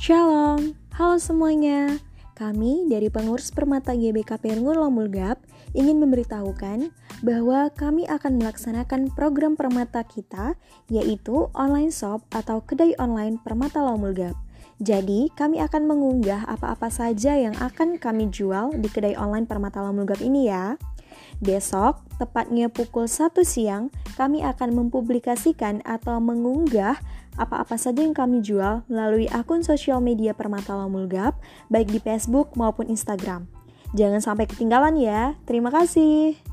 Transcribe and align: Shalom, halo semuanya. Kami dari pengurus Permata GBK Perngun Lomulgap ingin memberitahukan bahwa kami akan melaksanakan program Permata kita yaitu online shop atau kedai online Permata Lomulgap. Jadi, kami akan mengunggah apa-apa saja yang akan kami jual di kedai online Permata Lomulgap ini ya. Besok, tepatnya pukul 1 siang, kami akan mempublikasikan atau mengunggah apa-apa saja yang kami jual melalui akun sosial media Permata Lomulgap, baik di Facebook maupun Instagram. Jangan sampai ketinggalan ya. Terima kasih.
Shalom, 0.00 0.72
halo 0.96 1.20
semuanya. 1.20 2.00
Kami 2.32 2.88
dari 2.88 3.12
pengurus 3.12 3.52
Permata 3.52 3.92
GBK 3.92 4.40
Perngun 4.40 4.80
Lomulgap 4.80 5.36
ingin 5.76 6.00
memberitahukan 6.00 6.88
bahwa 7.20 7.68
kami 7.76 8.08
akan 8.08 8.40
melaksanakan 8.40 9.12
program 9.12 9.60
Permata 9.60 10.00
kita 10.08 10.56
yaitu 10.88 11.52
online 11.52 11.92
shop 11.92 12.24
atau 12.32 12.64
kedai 12.64 12.96
online 12.96 13.44
Permata 13.44 13.84
Lomulgap. 13.84 14.32
Jadi, 14.80 15.28
kami 15.36 15.60
akan 15.60 15.84
mengunggah 15.84 16.48
apa-apa 16.48 16.88
saja 16.88 17.36
yang 17.36 17.52
akan 17.60 18.00
kami 18.00 18.32
jual 18.32 18.72
di 18.80 18.88
kedai 18.88 19.20
online 19.20 19.44
Permata 19.44 19.84
Lomulgap 19.84 20.24
ini 20.24 20.48
ya. 20.48 20.80
Besok, 21.40 22.04
tepatnya 22.20 22.68
pukul 22.68 23.08
1 23.08 23.32
siang, 23.48 23.88
kami 24.20 24.44
akan 24.44 24.76
mempublikasikan 24.76 25.80
atau 25.88 26.20
mengunggah 26.20 27.00
apa-apa 27.40 27.80
saja 27.80 28.04
yang 28.04 28.12
kami 28.12 28.44
jual 28.44 28.84
melalui 28.92 29.24
akun 29.32 29.64
sosial 29.64 30.04
media 30.04 30.36
Permata 30.36 30.76
Lomulgap, 30.76 31.40
baik 31.72 31.88
di 31.88 31.96
Facebook 31.96 32.52
maupun 32.60 32.92
Instagram. 32.92 33.48
Jangan 33.96 34.20
sampai 34.20 34.44
ketinggalan 34.46 35.00
ya. 35.00 35.34
Terima 35.48 35.72
kasih. 35.72 36.49